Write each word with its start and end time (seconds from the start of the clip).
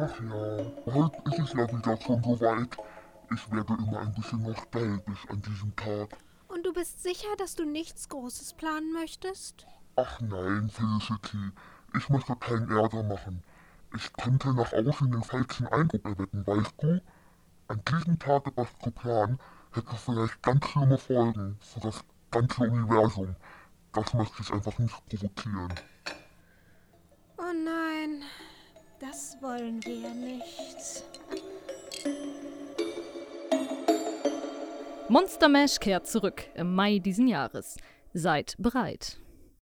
Ach 0.00 0.20
ja, 0.20 0.94
heute 0.94 1.22
ist 1.24 1.38
es 1.40 1.52
ja 1.54 1.66
wieder 1.72 2.00
schon 2.00 2.22
so 2.22 2.40
weit. 2.40 2.76
Ich 3.34 3.50
werde 3.50 3.74
immer 3.74 3.98
ein 3.98 4.14
bisschen 4.14 4.44
nostalgisch 4.44 5.28
an 5.28 5.42
diesem 5.42 5.74
Tag. 5.74 6.16
Und 6.46 6.64
du 6.64 6.72
bist 6.72 7.02
sicher, 7.02 7.26
dass 7.36 7.56
du 7.56 7.64
nichts 7.64 8.08
Großes 8.08 8.52
planen 8.52 8.92
möchtest? 8.92 9.66
Ach 9.96 10.20
nein, 10.20 10.70
Felicity, 10.70 11.50
ich 11.96 12.08
möchte 12.10 12.36
keinen 12.36 12.70
Ärger 12.70 13.02
machen. 13.02 13.42
Ich 13.92 14.12
könnte 14.12 14.54
nach 14.54 14.72
außen 14.72 15.10
den 15.10 15.22
falschen 15.24 15.66
Eindruck 15.66 16.04
erwecken, 16.04 16.46
weißt 16.46 16.74
du? 16.80 17.02
An 17.66 17.82
diesem 17.88 18.20
Tag 18.20 18.46
etwas 18.46 18.68
zu 18.80 18.92
planen, 18.92 19.40
hätte 19.72 19.96
vielleicht 19.96 20.40
ganz 20.42 20.64
schlimme 20.68 20.98
Folgen 20.98 21.58
für 21.60 21.80
das 21.80 22.04
ganze 22.30 22.62
Universum. 22.62 23.34
Das 23.92 24.14
möchte 24.14 24.42
ich 24.42 24.52
einfach 24.52 24.78
nicht 24.78 25.06
provozieren. 25.06 25.74
Das 29.00 29.36
wollen 29.40 29.80
wir 29.84 30.10
nicht. 30.10 31.04
Monster 35.08 35.48
Mash 35.48 35.78
kehrt 35.78 36.06
zurück 36.06 36.44
im 36.54 36.74
Mai 36.74 36.98
diesen 36.98 37.28
Jahres. 37.28 37.76
Seid 38.12 38.56
bereit. 38.58 39.18